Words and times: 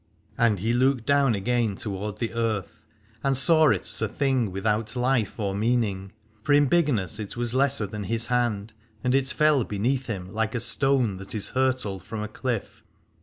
And 0.35 0.57
he 0.57 0.73
looked 0.73 1.05
down 1.05 1.35
again 1.35 1.75
toward 1.75 2.17
the 2.17 2.33
earth, 2.33 2.71
and 3.23 3.37
saw 3.37 3.69
it 3.69 3.81
as 3.81 4.01
a 4.01 4.07
thing 4.07 4.49
without 4.51 4.95
life 4.95 5.39
or 5.39 5.53
meaning: 5.53 6.11
for 6.41 6.53
in 6.53 6.65
bigness 6.65 7.19
it 7.19 7.37
was 7.37 7.53
lesser 7.53 7.85
than 7.85 8.05
his 8.05 8.25
hand, 8.25 8.73
and 9.03 9.13
it 9.13 9.27
fell 9.27 9.63
beneath 9.63 10.07
him 10.07 10.33
like 10.33 10.55
a 10.55 10.59
stone 10.59 11.17
that 11.17 11.35
is 11.35 11.49
hurtled 11.49 12.01
from 12.01 12.23
a 12.23 12.27
cliff. 12.27 12.83